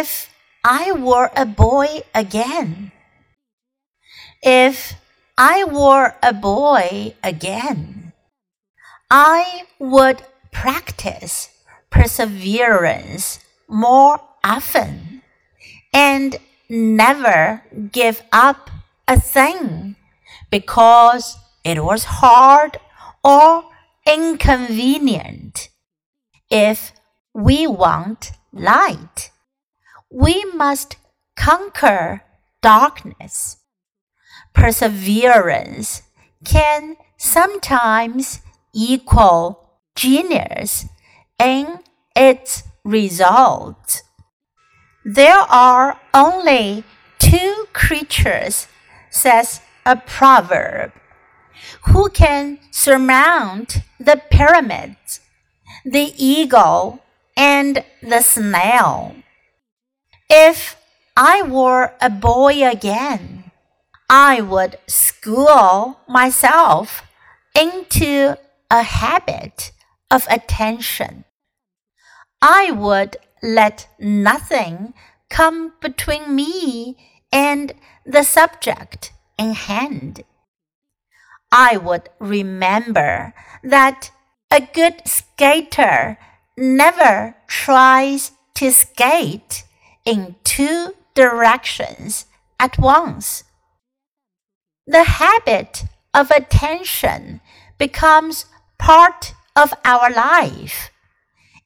If 0.00 0.30
I 0.62 0.92
were 0.92 1.28
a 1.34 1.44
boy 1.44 2.02
again. 2.14 2.92
If 4.40 4.94
I 5.36 5.64
were 5.64 6.14
a 6.22 6.32
boy 6.32 7.16
again, 7.24 8.12
I 9.10 9.64
would 9.80 10.22
practice 10.52 11.48
perseverance 11.90 13.40
more 13.66 14.20
often 14.44 15.22
and 15.92 16.36
never 16.68 17.64
give 17.90 18.22
up 18.30 18.70
a 19.08 19.18
thing 19.18 19.96
because 20.48 21.36
it 21.64 21.82
was 21.82 22.04
hard 22.22 22.76
or 23.24 23.64
inconvenient. 24.06 25.70
If 26.48 26.92
we 27.34 27.66
want 27.66 28.30
light, 28.52 29.32
we 30.10 30.44
must 30.54 30.96
conquer 31.36 32.22
darkness. 32.62 33.56
Perseverance 34.54 36.02
can 36.44 36.96
sometimes 37.16 38.40
equal 38.74 39.70
genius 39.94 40.86
in 41.38 41.80
its 42.16 42.62
results. 42.84 44.02
There 45.04 45.44
are 45.48 46.00
only 46.12 46.84
two 47.18 47.66
creatures, 47.72 48.66
says 49.10 49.60
a 49.86 49.96
proverb, 49.96 50.92
who 51.86 52.08
can 52.10 52.58
surmount 52.70 53.78
the 53.98 54.20
pyramids 54.30 55.20
the 55.84 56.12
eagle 56.16 57.00
and 57.36 57.84
the 58.02 58.20
snail. 58.20 59.14
If 60.30 60.76
I 61.16 61.42
were 61.42 61.94
a 62.02 62.10
boy 62.10 62.62
again, 62.68 63.50
I 64.10 64.42
would 64.42 64.76
school 64.86 66.00
myself 66.06 67.02
into 67.58 68.36
a 68.70 68.82
habit 68.82 69.72
of 70.10 70.26
attention. 70.30 71.24
I 72.42 72.70
would 72.70 73.16
let 73.42 73.88
nothing 73.98 74.92
come 75.30 75.72
between 75.80 76.34
me 76.34 76.96
and 77.32 77.72
the 78.04 78.22
subject 78.22 79.12
in 79.38 79.54
hand. 79.54 80.24
I 81.50 81.78
would 81.78 82.10
remember 82.18 83.32
that 83.62 84.10
a 84.50 84.60
good 84.60 85.02
skater 85.06 86.18
never 86.56 87.34
tries 87.46 88.32
to 88.56 88.70
skate 88.72 89.64
in 90.08 90.34
two 90.42 90.94
directions 91.14 92.24
at 92.58 92.78
once. 92.78 93.44
The 94.86 95.04
habit 95.04 95.84
of 96.14 96.30
attention 96.30 97.42
becomes 97.76 98.46
part 98.78 99.34
of 99.54 99.74
our 99.84 100.10
life 100.10 100.88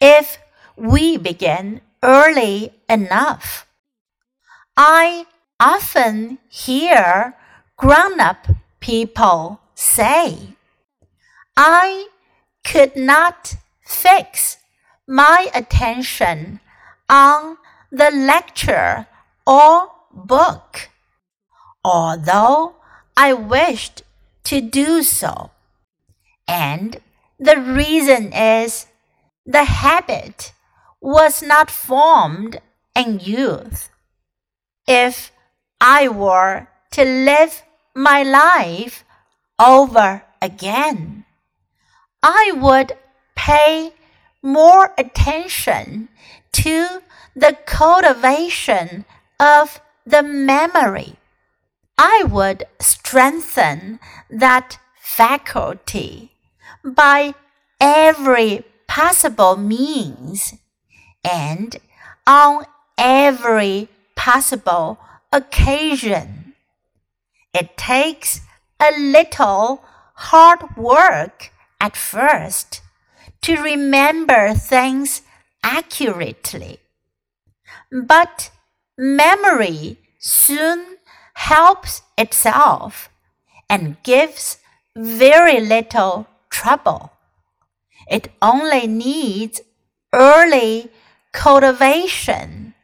if 0.00 0.38
we 0.76 1.16
begin 1.16 1.80
early 2.00 2.74
enough. 2.88 3.66
I 4.76 5.26
often 5.58 6.38
hear 6.48 7.34
grown 7.76 8.20
up 8.20 8.46
people 8.78 9.60
say, 9.74 10.54
I 11.56 12.06
could 12.64 12.94
not 12.94 13.56
fix 13.84 14.58
my 15.08 15.48
attention 15.52 16.60
on 17.08 17.56
the 17.90 18.10
lecture 18.10 19.06
or 19.46 19.90
book, 20.12 20.90
although 21.84 22.76
I 23.16 23.32
wished 23.32 24.02
to 24.44 24.60
do 24.60 25.02
so. 25.02 25.50
And 26.46 27.00
the 27.38 27.60
reason 27.60 28.32
is 28.32 28.86
the 29.44 29.64
habit 29.64 30.52
was 31.00 31.42
not 31.42 31.70
formed 31.70 32.60
in 32.96 33.20
youth. 33.20 33.90
If 34.86 35.30
I 35.80 36.08
were 36.08 36.68
to 36.92 37.04
live 37.04 37.62
my 37.94 38.22
life 38.22 39.04
over 39.58 40.22
again, 40.40 41.24
I 42.22 42.52
would 42.56 42.92
pay 43.36 43.92
more 44.42 44.92
attention 44.98 46.08
to 46.52 47.02
the 47.38 47.56
cultivation 47.66 49.04
of 49.38 49.80
the 50.04 50.22
memory. 50.24 51.14
I 51.96 52.24
would 52.24 52.64
strengthen 52.80 54.00
that 54.28 54.78
faculty 55.00 56.32
by 56.84 57.34
every 57.80 58.64
possible 58.88 59.56
means 59.56 60.54
and 61.22 61.76
on 62.26 62.64
every 62.96 63.88
possible 64.16 64.98
occasion. 65.32 66.54
It 67.54 67.76
takes 67.76 68.40
a 68.80 68.90
little 68.98 69.84
hard 70.14 70.76
work 70.76 71.52
at 71.80 71.96
first 71.96 72.80
to 73.42 73.62
remember 73.62 74.54
things 74.54 75.22
accurately. 75.62 76.80
But 77.90 78.50
memory 78.96 79.98
soon 80.18 80.96
helps 81.34 82.02
itself 82.16 83.08
and 83.68 84.02
gives 84.02 84.58
very 84.96 85.60
little 85.60 86.26
trouble. 86.50 87.12
It 88.10 88.32
only 88.40 88.86
needs 88.86 89.60
early 90.12 90.90
cultivation 91.32 92.74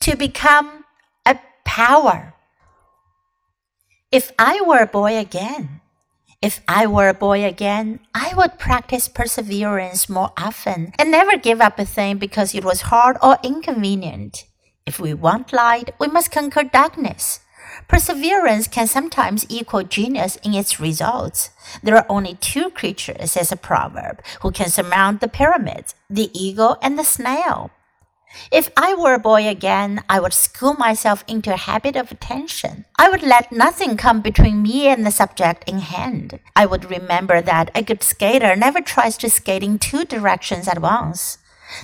to 0.00 0.16
become 0.16 0.84
a 1.26 1.38
power. 1.64 2.34
If 4.10 4.32
I 4.38 4.60
were 4.62 4.80
a 4.80 4.86
boy 4.86 5.18
again, 5.18 5.81
if 6.42 6.60
I 6.66 6.86
were 6.88 7.08
a 7.08 7.14
boy 7.14 7.44
again, 7.44 8.00
I 8.14 8.34
would 8.36 8.58
practice 8.58 9.06
perseverance 9.06 10.08
more 10.08 10.32
often 10.36 10.92
and 10.98 11.10
never 11.10 11.36
give 11.38 11.60
up 11.60 11.78
a 11.78 11.84
thing 11.84 12.18
because 12.18 12.52
it 12.54 12.64
was 12.64 12.90
hard 12.92 13.16
or 13.22 13.38
inconvenient. 13.44 14.44
If 14.84 14.98
we 14.98 15.14
want 15.14 15.52
light, 15.52 15.94
we 16.00 16.08
must 16.08 16.32
conquer 16.32 16.64
darkness. 16.64 17.40
Perseverance 17.86 18.66
can 18.66 18.88
sometimes 18.88 19.46
equal 19.48 19.84
genius 19.84 20.36
in 20.42 20.52
its 20.52 20.80
results. 20.80 21.50
There 21.82 21.96
are 21.96 22.06
only 22.08 22.34
two 22.34 22.70
creatures, 22.70 23.30
says 23.30 23.52
a 23.52 23.56
proverb, 23.56 24.20
who 24.40 24.50
can 24.50 24.68
surmount 24.68 25.20
the 25.20 25.28
pyramids 25.28 25.94
the 26.10 26.28
eagle 26.34 26.76
and 26.82 26.98
the 26.98 27.04
snail. 27.04 27.70
If 28.50 28.70
I 28.76 28.94
were 28.94 29.14
a 29.14 29.18
boy 29.18 29.48
again, 29.48 30.02
I 30.08 30.20
would 30.20 30.32
school 30.32 30.74
myself 30.74 31.24
into 31.26 31.52
a 31.52 31.56
habit 31.56 31.96
of 31.96 32.10
attention. 32.10 32.84
I 32.98 33.08
would 33.08 33.22
let 33.22 33.52
nothing 33.52 33.96
come 33.96 34.20
between 34.20 34.62
me 34.62 34.88
and 34.88 35.04
the 35.04 35.10
subject 35.10 35.68
in 35.68 35.78
hand. 35.78 36.40
I 36.56 36.66
would 36.66 36.90
remember 36.90 37.40
that 37.40 37.70
a 37.74 37.82
good 37.82 38.02
skater 38.02 38.56
never 38.56 38.80
tries 38.80 39.16
to 39.18 39.30
skate 39.30 39.62
in 39.62 39.78
two 39.78 40.04
directions 40.04 40.68
at 40.68 40.80
once. 40.80 41.38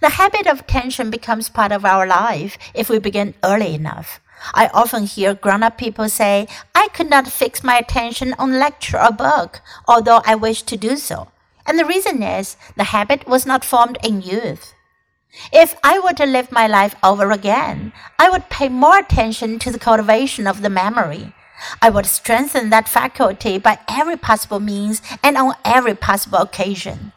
The 0.00 0.10
habit 0.10 0.46
of 0.46 0.60
attention 0.60 1.10
becomes 1.10 1.48
part 1.48 1.72
of 1.72 1.84
our 1.84 2.06
life 2.06 2.58
if 2.74 2.88
we 2.88 2.98
begin 2.98 3.34
early 3.42 3.74
enough. 3.74 4.20
I 4.52 4.68
often 4.74 5.04
hear 5.04 5.34
grown 5.34 5.62
up 5.62 5.78
people 5.78 6.08
say, 6.08 6.48
I 6.74 6.88
could 6.88 7.08
not 7.08 7.28
fix 7.28 7.62
my 7.62 7.78
attention 7.78 8.34
on 8.38 8.58
lecture 8.58 9.00
or 9.00 9.12
book, 9.12 9.60
although 9.86 10.22
I 10.26 10.34
wished 10.34 10.66
to 10.68 10.76
do 10.76 10.96
so. 10.96 11.28
And 11.66 11.78
the 11.78 11.84
reason 11.84 12.22
is 12.22 12.56
the 12.76 12.84
habit 12.84 13.26
was 13.26 13.46
not 13.46 13.64
formed 13.64 13.98
in 14.04 14.20
youth. 14.20 14.74
If 15.52 15.74
I 15.82 15.98
were 15.98 16.12
to 16.14 16.26
live 16.26 16.52
my 16.52 16.66
life 16.66 16.94
over 17.02 17.30
again, 17.30 17.92
I 18.18 18.30
would 18.30 18.48
pay 18.48 18.68
more 18.68 18.98
attention 18.98 19.58
to 19.60 19.70
the 19.70 19.78
cultivation 19.78 20.46
of 20.46 20.62
the 20.62 20.70
memory. 20.70 21.32
I 21.80 21.90
would 21.90 22.06
strengthen 22.06 22.70
that 22.70 22.88
faculty 22.88 23.58
by 23.58 23.78
every 23.88 24.16
possible 24.16 24.60
means 24.60 25.02
and 25.22 25.36
on 25.36 25.54
every 25.64 25.94
possible 25.94 26.38
occasion. 26.38 27.12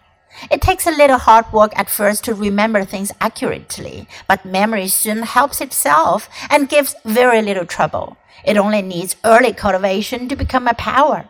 It 0.52 0.62
takes 0.62 0.86
a 0.86 0.92
little 0.92 1.18
hard 1.18 1.52
work 1.52 1.74
at 1.76 1.90
first 1.90 2.24
to 2.26 2.34
remember 2.34 2.86
things 2.86 3.12
accurately, 3.20 4.08
but 4.28 4.46
memory 4.46 4.88
soon 4.88 5.24
helps 5.24 5.62
itself 5.62 6.30
and 6.50 6.70
gives 6.70 6.96
very 7.04 7.42
little 7.42 7.66
trouble. 7.66 8.18
It 8.46 8.58
only 8.58 8.82
needs 8.82 9.16
early 9.26 9.54
cultivation 9.54 10.30
to 10.30 10.36
become 10.36 10.68
a 10.68 10.76
power. 10.76 11.28